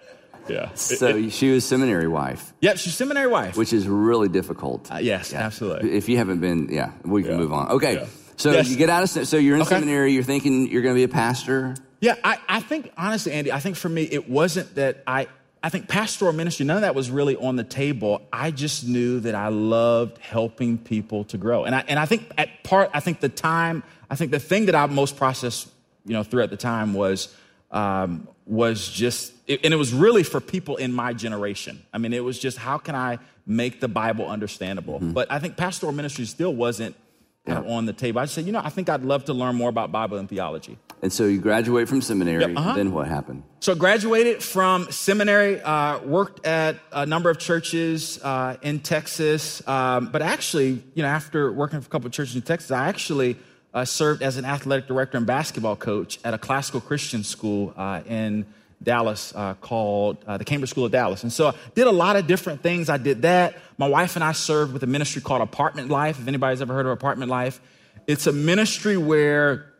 [0.50, 0.74] Yeah.
[0.76, 3.56] So it- she was seminary wife, yep, she's seminary wife.
[3.56, 4.92] which is really difficult.
[4.92, 5.94] Uh, yes, absolutely.
[5.94, 7.38] If you haven't been, yeah, we can Yeah.
[7.38, 7.70] move on.
[7.72, 7.94] Okay.
[7.96, 8.06] Yeah.
[8.38, 8.69] So Yes.
[8.69, 9.69] you get out of, so you're in Okay.
[9.69, 11.76] seminary, you're thinking you're going to be a pastor.
[12.02, 15.28] Yeah, I, I think honestly, Andy, I think for me it wasn't that I
[15.65, 18.22] I think pastoral ministry, none of that was really on the table.
[18.34, 21.63] I just knew that I loved helping people to grow.
[21.63, 24.65] And I and I think at part, I think the time, I think the thing
[24.65, 25.69] that I most processed,
[26.06, 27.34] you know, through at the time was
[27.72, 31.82] um, was just it, and it was really for people in my generation.
[31.93, 35.00] I mean, it was just how can I make the Bible understandable?
[35.00, 36.98] But I think pastoral ministry still wasn't
[37.46, 38.20] of on the table.
[38.20, 40.78] I said, you know, I think I'd love to learn more about Bible and theology.
[41.02, 42.42] And so you graduate from seminary.
[42.42, 42.74] Yep, uh-huh.
[42.76, 43.44] Then what happened?
[43.60, 50.10] So graduated from seminary, uh, worked at a number of churches uh, in Texas, um,
[50.12, 53.38] but actually, you know, after working for a couple of churches in Texas, I actually
[53.74, 58.02] uh, served as an athletic director and basketball coach at a classical Christian school uh,
[58.08, 58.46] in
[58.84, 61.24] Dallas uh, called uh, the Cambridge School of Dallas.
[61.24, 62.89] And so I did a lot of different things.
[62.89, 63.58] I did that.
[63.78, 66.19] My wife and I served with a ministry called Apartment Life.
[66.19, 67.62] If anybody's ever heard of Apartment Life,
[68.08, 69.74] it's a ministry where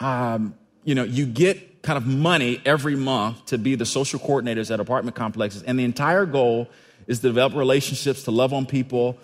[0.00, 4.72] um, you know, you get kind of money every month to be the social coordinators
[4.72, 5.62] at apartment complexes.
[5.62, 6.68] And the entire goal
[7.06, 9.18] is to develop relationships, to love on people.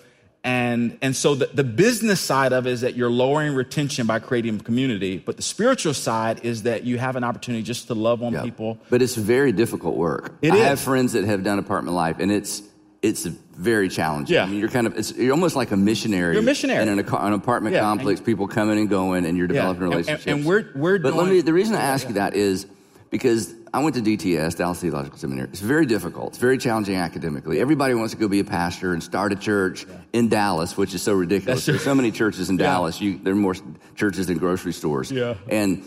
[0.45, 4.19] And, and so the, the business side of it is that you're lowering retention by
[4.19, 5.17] creating community.
[5.17, 8.43] But the spiritual side is that you have an opportunity just to love on Yeah.
[8.43, 8.79] people.
[8.91, 10.35] But it's very difficult work.
[10.43, 10.63] It I is.
[10.65, 12.63] have friends that have done apartment life, and it's
[13.01, 14.35] it's very challenging.
[14.35, 14.45] Yeah.
[14.45, 16.35] I mean, you're kind of it's you're almost like a missionary.
[16.35, 16.83] You're a missionary.
[16.83, 18.21] in an, an apartment Yeah, complex.
[18.21, 20.27] People coming and going, and you're Yeah, developing and- and- relationships.
[20.27, 21.41] and we're- we're But let me.
[21.41, 22.67] The reason I ask you that is
[23.15, 25.49] because I went to DTS, Dallas Theological Seminary.
[25.51, 26.31] It's very difficult.
[26.31, 27.61] It's very challenging academically.
[27.61, 29.99] Everybody wants to go be a pastor and start a church yeah.
[30.13, 31.65] in Dallas, which is so ridiculous.
[31.65, 33.01] There's so many churches in Dallas.
[33.01, 33.55] You, there are more
[33.95, 35.13] churches than grocery stores.
[35.13, 35.37] Yeah.
[35.49, 35.85] And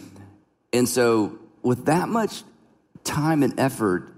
[0.72, 2.44] and so with that much
[3.04, 4.10] time and effort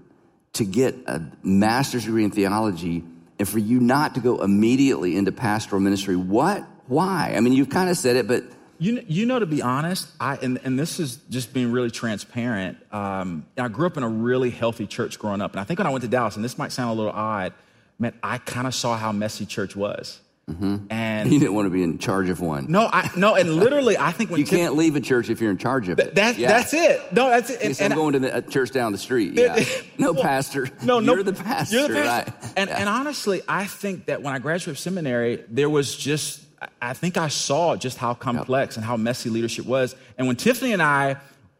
[0.52, 3.02] to get a master's degree in theology,
[3.40, 6.64] and for you not to go immediately into pastoral ministry, what?
[6.86, 7.34] Why?
[7.36, 8.44] I mean, you've kind of said it, but
[8.80, 12.78] you, you know, to be honest, I, and, and this is just being really transparent.
[12.92, 15.52] Um, I grew up in a really healthy church growing up.
[15.52, 17.52] And I think when I went to Dallas, and this might sound a little odd,
[17.98, 20.20] man, I kind of saw how messy church was.
[20.50, 20.86] Mm-hmm.
[20.90, 22.66] And you didn't want to be in charge of one.
[22.68, 25.50] No, I no, and literally, I think when you can't leave a church if you're
[25.50, 26.16] in charge of it.
[26.16, 26.48] That, yeah.
[26.48, 27.12] That's it.
[27.12, 27.62] No, that's it.
[27.62, 29.34] And, and I'm going to the church down the street.
[29.34, 29.62] Yeah.
[29.98, 30.68] no well, pastor.
[30.82, 31.76] No, no, you're the pastor.
[31.76, 32.32] You're the pastor.
[32.32, 32.52] Right?
[32.56, 32.78] And, yeah.
[32.78, 36.40] and honestly, I think that when I graduated seminary, there was just
[36.80, 39.94] I think I saw just how complex and how messy leadership was.
[40.18, 41.16] And when Tiffany and I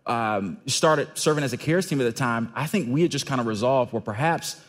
[0.06, 3.26] um, started serving as a cares team at the time, I think we had just
[3.26, 4.60] kind of resolved where perhaps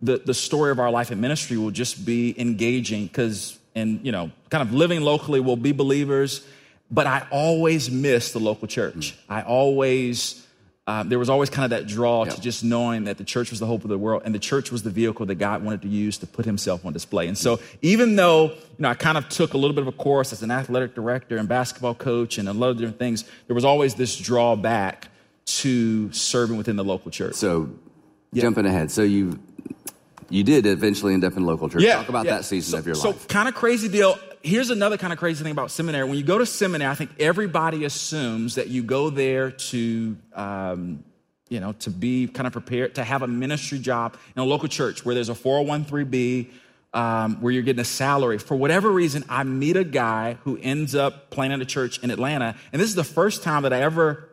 [0.00, 4.12] the, the story of our life in ministry will just be engaging because, and you
[4.12, 6.46] know, kind of living locally, we'll be believers.
[6.90, 8.94] But I always miss the local church.
[8.94, 9.16] Mm.
[9.28, 10.45] I always
[10.88, 12.34] um, there was always kind of that draw yep.
[12.34, 14.70] to just knowing that the church was the hope of the world and the church
[14.70, 17.26] was the vehicle that God wanted to use to put himself on display.
[17.26, 19.92] And so even though, you know, I kind of took a little bit of a
[19.92, 23.54] course as an athletic director and basketball coach and a lot of different things, there
[23.54, 25.08] was always this drawback
[25.46, 27.34] to serving within the local church.
[27.34, 27.68] So
[28.32, 28.42] yep.
[28.42, 28.92] jumping ahead.
[28.92, 29.40] So you
[30.28, 31.82] you did eventually end up in local church.
[31.82, 32.36] Yeah, Talk about yeah.
[32.36, 33.20] that season so, of your life.
[33.20, 36.08] So kind of crazy deal here's another kind of crazy thing about seminary.
[36.08, 41.04] When you go to seminary, I think everybody assumes that you go there to, um,
[41.48, 44.68] you know, to be kind of prepared to have a ministry job in a local
[44.68, 46.50] church where there's a 401b,
[46.94, 48.38] um, where you're getting a salary.
[48.38, 52.54] For whatever reason, I meet a guy who ends up planning a church in Atlanta.
[52.72, 54.28] And this is the first time that I ever,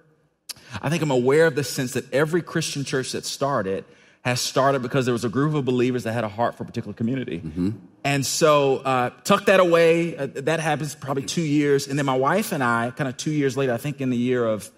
[0.82, 3.84] I think I'm aware of the sense that every Christian church that started
[4.24, 6.66] has started because there was a group of believers that had a heart for a
[6.66, 7.40] particular community.
[7.40, 7.72] Mm-hmm.
[8.06, 10.16] And so, uh, tuck that away.
[10.16, 11.88] Uh, that happens probably two years.
[11.88, 14.18] And then my wife and I, kind of two years later, I think in the
[14.18, 14.72] year of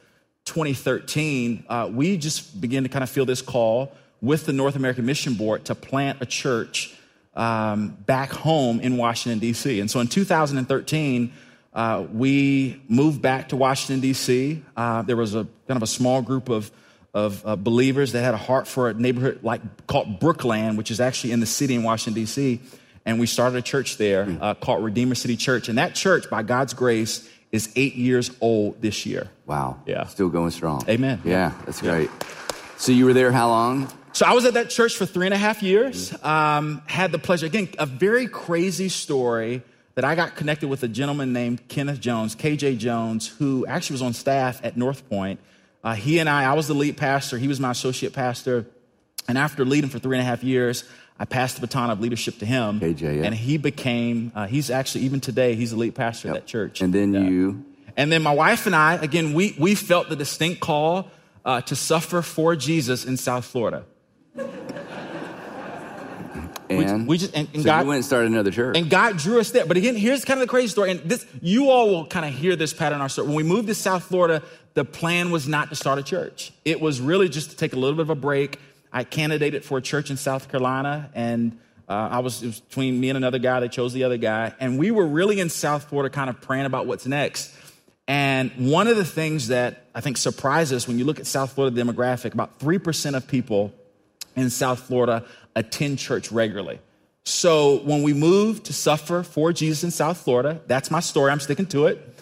[0.45, 5.05] 2013, uh, we just began to kind of feel this call with the North American
[5.05, 6.95] Mission Board to plant a church
[7.35, 9.79] um, back home in Washington, D.C.
[9.79, 11.31] And so in 2013,
[11.73, 14.63] uh, we moved back to Washington, D.C.
[14.75, 16.71] Uh, there was a kind of a small group of
[17.15, 20.99] of uh, believers that had a heart for a neighborhood like called Brookland, which is
[20.99, 22.59] actually in the city in Washington D.C.
[23.05, 25.69] And we started a church there uh, called Redeemer City Church.
[25.69, 29.29] And that church, by God's grace, is eight years old this year.
[29.45, 29.79] Wow.
[29.85, 30.05] Yeah.
[30.07, 30.83] Still going strong.
[30.89, 31.21] Amen.
[31.23, 32.09] Yeah, that's great.
[32.77, 33.87] So you were there how long?
[34.11, 36.13] So I was at that church for three and a half years.
[36.21, 39.61] Um, had the pleasure, again, a very crazy story
[39.93, 44.01] that I got connected with a gentleman named Kenneth Jones, KJ Jones, who actually was
[44.01, 45.39] on staff at North Point.
[45.85, 48.65] Uh, he and I, I was the lead pastor, he was my associate pastor.
[49.27, 50.83] And after leading for three and a half years,
[51.19, 52.79] I passed the baton of leadership to him.
[52.79, 53.23] KJ, yeah.
[53.23, 56.37] And he became, uh, he's actually, even today, he's the lead pastor yep.
[56.37, 56.81] of that church.
[56.81, 57.63] And then you.
[57.95, 61.09] And then my wife and I, again, we, we felt the distinct call
[61.45, 63.85] uh, to suffer for Jesus in South Florida.
[66.91, 68.77] And we, just and, and so God went and started another church.
[68.77, 69.65] And God drew us there.
[69.65, 70.91] But again, here's kind of the crazy story.
[70.91, 73.27] And this, you all will kind of hear this pattern in our story.
[73.27, 74.43] When we moved to South Florida,
[74.73, 76.51] the plan was not to start a church.
[76.65, 78.59] It was really just to take a little bit of a break.
[78.91, 81.57] I candidated for a church in South Carolina, and
[81.89, 83.59] uh, I was, was between me and another guy.
[83.59, 86.65] They chose the other guy, and we were really in South Florida, kind of praying
[86.65, 87.53] about what's next.
[88.07, 91.53] And one of the things that I think surprises us when you look at South
[91.53, 93.73] Florida demographic, about three percent of people
[94.35, 96.79] in South Florida attend church regularly.
[97.23, 101.31] So when we moved to suffer for Jesus in South Florida, that's my story.
[101.31, 102.15] I'm sticking to it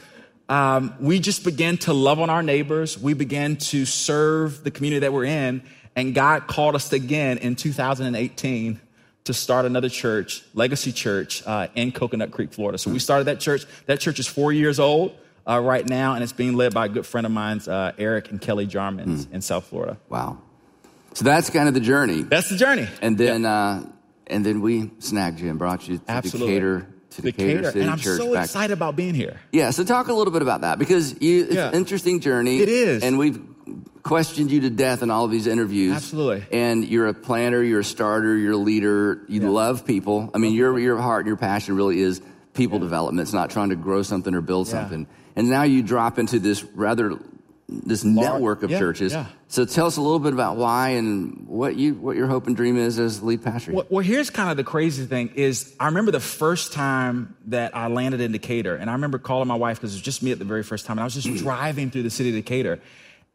[0.49, 2.99] um, we just began to love on our neighbors.
[2.99, 5.63] We began to serve the community that we're in.
[5.95, 8.79] And God called us again in 2018
[9.25, 12.77] to start another church, Legacy Church, uh, in Coconut Creek, Florida.
[12.77, 13.65] So we started that church.
[13.85, 15.15] That church is four years old
[15.47, 18.31] uh, right now, and it's being led by a good friend of mine, uh, Eric
[18.31, 19.33] and Kelly Jarmans mm.
[19.33, 19.97] in South Florida.
[20.09, 20.39] Wow.
[21.13, 22.23] So that's kind of the journey.
[22.23, 22.87] That's the journey.
[23.01, 23.89] And then, uh,
[24.27, 26.53] and then we snagged you and brought you to Absolutely.
[26.53, 28.17] Decatur to Decatur, Decatur City and I'm Church.
[28.17, 28.45] so back.
[28.45, 29.39] excited about being here.
[29.51, 31.69] Yeah, so talk a little bit about that because you, it's yeah.
[31.69, 32.59] an interesting journey.
[32.59, 33.39] It is, and we've
[34.03, 35.95] questioned you to death in all of these interviews.
[35.95, 36.45] Absolutely.
[36.51, 39.23] And you're a planner, you're a starter, you're a leader.
[39.27, 39.49] You yeah.
[39.49, 40.29] love people.
[40.33, 42.21] I mean, your your heart and your passion really is
[42.53, 42.83] people yeah.
[42.83, 43.25] development.
[43.25, 45.07] It's not trying to grow something or build something.
[45.35, 47.17] And now you drop into this rather
[47.69, 49.13] this network of yeah, churches.
[49.13, 49.27] Yeah.
[49.47, 52.55] So tell us a little bit about why and what you what your hope and
[52.55, 53.71] dream is as lead pastor.
[53.73, 57.75] Well, well, here's kind of the crazy thing is I remember the first time that
[57.75, 60.31] I landed in Decatur, and I remember calling my wife because it was just me
[60.31, 61.37] at the very first time, and I was just mm.
[61.37, 62.79] driving through the city of Decatur,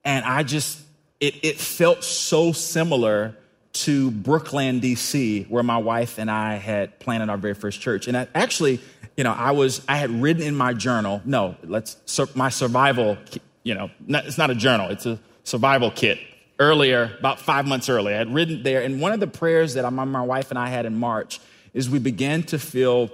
[0.05, 0.81] and I just
[1.21, 3.37] it, it felt so similar
[3.73, 8.09] to Brookland, D.C., where my wife and I had planted our very first church.
[8.09, 8.81] And I, actually,
[9.17, 11.23] you know, I was I had written in my journal.
[11.25, 11.97] No, let's
[12.35, 13.19] my survival.
[13.69, 16.19] You know, not, it's not a journal; it's a survival kit.
[16.59, 19.93] Earlier, about five months earlier, I had written there, and one of the prayers that
[19.93, 21.39] my, my wife and I had in March
[21.75, 23.11] is we began to feel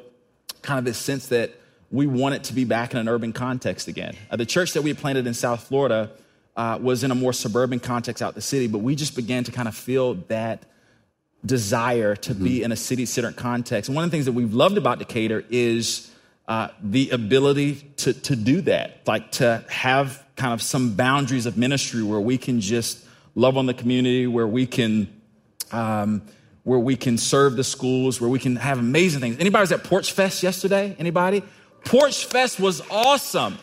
[0.62, 1.50] kind of this sense that
[1.90, 4.14] we wanted to be back in an urban context again.
[4.30, 6.12] Uh, the church that we had planted in South Florida
[6.56, 9.50] uh, was in a more suburban context out the city, but we just began to
[9.50, 10.62] kind of feel that
[11.44, 12.44] desire to mm-hmm.
[12.44, 13.88] be in a city centered context.
[13.88, 16.13] And one of the things that we've loved about Decatur is
[16.46, 21.56] uh, the ability to, to do that, like to have kind of some boundaries of
[21.56, 23.04] ministry where we can just
[23.34, 25.08] love on the community, where we can.
[25.72, 26.22] Um,
[26.64, 29.36] where we can serve the schools, where we can have amazing things.
[29.38, 30.96] Anybody was at Porch Fest yesterday?
[30.98, 31.42] Anybody?
[31.84, 33.58] Porch Fest was awesome.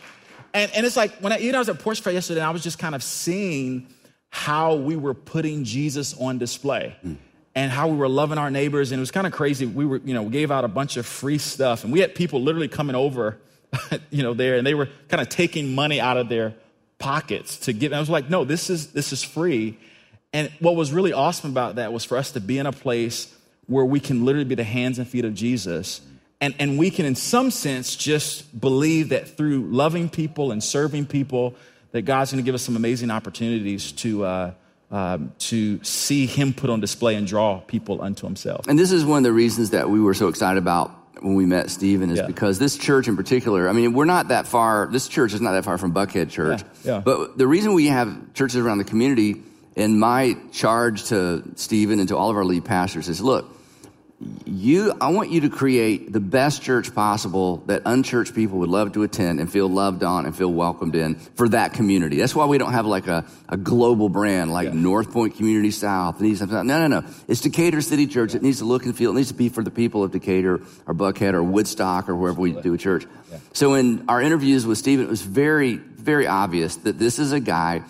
[0.54, 2.50] And, and it's like when I, you know, I was at Porch Fest yesterday, I
[2.50, 3.88] was just kind of seeing
[4.30, 6.96] how we were putting Jesus on display.
[7.04, 7.16] Mm.
[7.54, 9.66] And how we were loving our neighbors, and it was kind of crazy.
[9.66, 12.40] We were, you know, gave out a bunch of free stuff, and we had people
[12.40, 13.38] literally coming over,
[14.10, 16.54] you know, there, and they were kind of taking money out of their
[16.98, 17.92] pockets to give.
[17.92, 19.78] And I was like, no, this is this is free.
[20.32, 23.34] And what was really awesome about that was for us to be in a place
[23.66, 26.00] where we can literally be the hands and feet of Jesus
[26.42, 31.06] and, and we can, in some sense, just believe that through loving people and serving
[31.06, 31.54] people,
[31.92, 34.50] that God's going to give us some amazing opportunities to, uh,
[34.92, 38.68] uh, to see Him put on display and draw people unto Himself.
[38.68, 40.90] And this is one of the reasons that we were so excited about
[41.22, 42.26] when we met Stephen is yeah.
[42.26, 45.52] because this church in particular, I mean, we're not that far, this church is not
[45.52, 46.62] that far from Buckhead Church.
[46.84, 47.02] Yeah, yeah.
[47.04, 49.42] But the reason we have churches around the community,
[49.76, 53.56] and my charge to Stephen and to all of our lead pastors is look,
[54.44, 58.92] you i want you to create the best church possible that unchurched people would love
[58.92, 62.16] to attend and feel loved on and feel welcomed in for that community.
[62.16, 64.74] That's why we don't have like a, a global brand like yeah.
[64.74, 66.20] north point community south.
[66.20, 67.04] No no no.
[67.28, 68.34] It's decatur city church.
[68.34, 70.60] It needs to look and feel it needs to be for the people of decatur
[70.86, 73.06] or buckhead or woodstock or wherever we do a church.
[73.30, 73.38] Yeah.
[73.54, 77.40] so in our interviews with stephen it was very very obvious that this is a
[77.40, 77.82] guy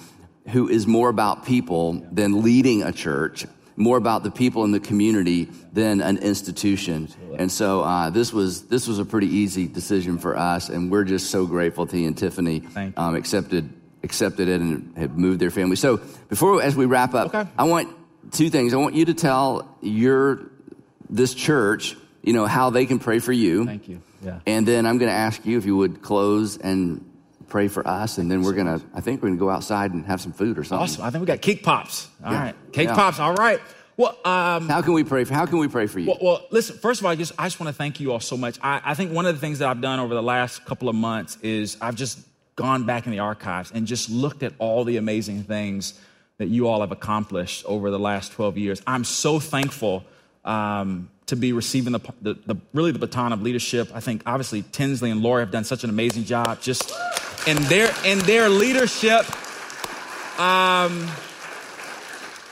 [0.51, 3.45] who is more about people than leading a church
[3.83, 7.09] more about the people in the community than an institution.
[7.38, 11.05] And so uh, this was this was a pretty easy decision for us, and we're
[11.05, 12.62] just so grateful to he and Tiffany
[12.97, 15.77] um, accepted accepted it and have moved their family.
[15.77, 17.49] So before as we wrap up, okay.
[17.59, 17.95] I want
[18.33, 18.75] two things.
[18.75, 20.51] I want you to tell your
[21.11, 23.66] this church, you know, how they can pray for you.
[23.66, 24.03] Thank you.
[24.25, 24.38] Yeah.
[24.47, 27.05] And then I'm going to ask you if you would close and
[27.52, 28.80] pray for us, and then we're gonna.
[28.94, 30.84] I think we're gonna go outside and have some food or something.
[30.84, 31.04] Awesome.
[31.04, 32.08] I think we got cake pops.
[32.24, 32.42] All yeah.
[32.42, 32.94] right, cake yeah.
[32.94, 33.20] pops.
[33.20, 33.60] All right.
[33.98, 35.34] Well, um, how can we pray for?
[35.34, 36.08] How can we pray for you?
[36.08, 36.78] Well, well listen.
[36.78, 38.58] First of all, I just I just want to thank you all so much.
[38.62, 40.94] I, I think one of the things that I've done over the last couple of
[40.94, 42.20] months is I've just
[42.56, 46.00] gone back in the archives and just looked at all the amazing things
[46.38, 48.82] that you all have accomplished over the last 12 years.
[48.86, 50.04] I'm so thankful
[50.44, 53.90] um, to be receiving the, the, the, really the baton of leadership.
[53.94, 56.92] I think obviously Tinsley and Laura have done such an amazing job just
[57.46, 59.26] in their in their leadership.
[60.38, 61.09] Um,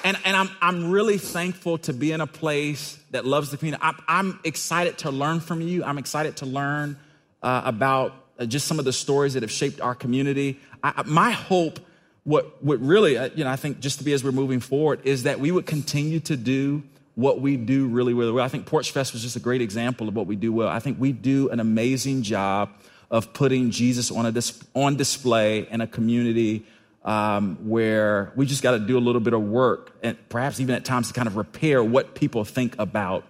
[0.05, 3.83] and, and I'm, I'm really thankful to be in a place that loves the community.
[3.83, 5.85] I'm, I'm excited to learn from you.
[5.85, 6.99] I'm excited to learn
[7.43, 10.59] uh, about uh, just some of the stories that have shaped our community.
[10.83, 11.81] I, my hope,
[12.25, 15.01] what, what really, uh, you know, I think just to be as we're moving forward,
[15.05, 16.83] is that we would continue to do
[17.15, 18.45] what we do really, really well.
[18.45, 20.69] I think Porch Fest was just a great example of what we do well.
[20.69, 22.71] I think we do an amazing job
[23.11, 26.65] of putting Jesus on, a dis- on display in a community
[27.05, 30.75] um, where we just got to do a little bit of work and perhaps even
[30.75, 33.25] at times to kind of repair what people think about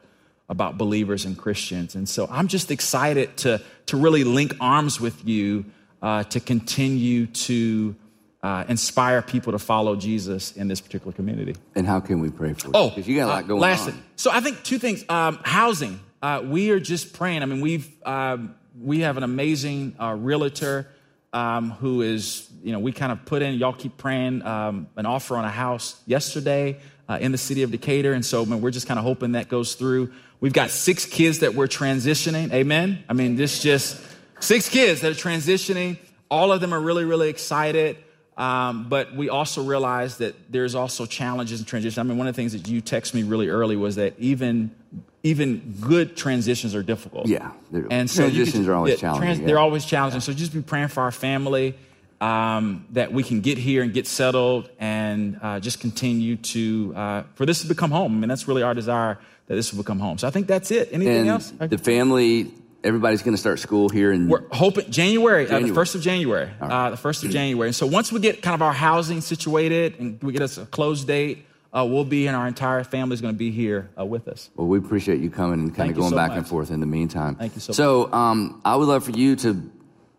[0.48, 1.94] about believers and Christians.
[1.94, 5.64] And so I'm just excited to, to really link arms with you
[6.02, 7.94] uh, to continue to
[8.42, 11.54] uh, inspire people to follow Jesus in this particular community.
[11.76, 12.72] And how can we pray for you?
[12.74, 13.92] Oh, because you got a lot uh, going last on.
[13.92, 14.02] Thing.
[14.16, 15.04] So I think two things.
[15.08, 16.00] Um, housing.
[16.20, 17.42] Uh, we are just praying.
[17.42, 20.88] I mean, we've um, we have an amazing uh, realtor
[21.32, 25.06] um, who is, you know, we kind of put in, y'all keep praying, um, an
[25.06, 28.12] offer on a house yesterday uh, in the city of Decatur.
[28.12, 30.12] And so, man, we're just kind of hoping that goes through.
[30.40, 32.52] We've got six kids that we're transitioning.
[32.52, 33.04] Amen.
[33.08, 34.00] I mean, this just
[34.40, 35.98] six kids that are transitioning.
[36.30, 37.96] All of them are really, really excited.
[38.36, 42.00] Um, but we also realize that there's also challenges in transition.
[42.00, 44.74] I mean, one of the things that you text me really early was that even
[45.22, 47.26] even good transitions are difficult.
[47.26, 47.52] Yeah,
[47.90, 49.22] and so transitions are always yeah, challenging.
[49.22, 49.46] Trans, yeah.
[49.46, 50.16] They're always challenging.
[50.16, 50.24] Yeah.
[50.24, 51.74] So just be praying for our family
[52.20, 57.22] um, that we can get here and get settled, and uh, just continue to uh,
[57.34, 58.16] for this to become home.
[58.16, 60.18] I mean, that's really our desire that this will become home.
[60.18, 60.90] So I think that's it.
[60.92, 61.52] Anything and else?
[61.58, 62.52] The family
[62.82, 66.48] everybody's going to start school here in We're hoping January, Uh, the first of January,
[66.60, 67.68] uh, the first of January.
[67.68, 70.66] And so once we get kind of our housing situated and we get us a
[70.66, 74.04] close date, uh, we'll be and our entire family is going to be here uh,
[74.04, 74.50] with us.
[74.56, 76.38] Well, we appreciate you coming and kind of going so back much.
[76.38, 77.36] and forth in the meantime.
[77.36, 77.76] Thank you so much.
[77.76, 79.70] So, um, I would love for you to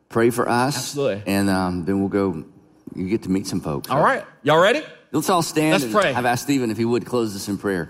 [0.09, 0.77] pray for us.
[0.77, 1.23] Absolutely.
[1.25, 2.45] And um, then we'll go.
[2.95, 3.89] You get to meet some folks.
[3.89, 4.83] All right, y'all ready?
[5.11, 5.73] Let's all stand.
[5.73, 6.13] Let's and pray.
[6.13, 7.89] I've asked Stephen if he would close this in prayer.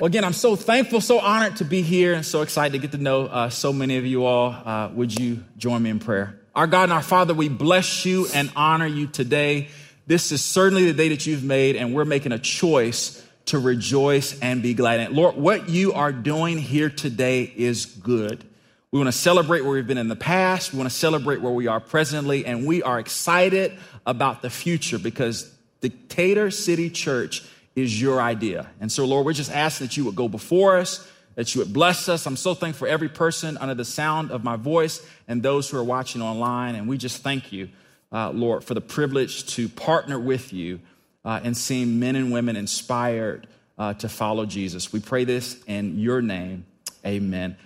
[0.00, 2.92] Well, again, I'm so thankful, so honored to be here, and so excited to get
[2.92, 4.50] to know uh, so many of you all.
[4.50, 6.40] Uh, would you join me in prayer?
[6.54, 9.68] Our God and our Father, we bless you and honor you today.
[10.10, 14.36] This is certainly the day that you've made, and we're making a choice to rejoice
[14.40, 15.12] and be glad.
[15.12, 18.44] Lord, what you are doing here today is good.
[18.90, 20.72] We want to celebrate where we've been in the past.
[20.72, 24.98] We want to celebrate where we are presently, and we are excited about the future
[24.98, 25.48] because
[25.80, 27.44] Decatur City Church
[27.76, 28.68] is your idea.
[28.80, 31.72] And so, Lord, we're just asking that you would go before us, that you would
[31.72, 32.26] bless us.
[32.26, 35.78] I'm so thankful for every person under the sound of my voice and those who
[35.78, 36.74] are watching online.
[36.74, 37.68] And we just thank you,
[38.12, 40.80] uh, Lord, for the privilege to partner with you
[41.24, 43.46] uh, and seeing men and women inspired
[43.78, 44.92] uh, to follow Jesus.
[44.92, 46.66] We pray this in your name.
[47.04, 47.56] Amen.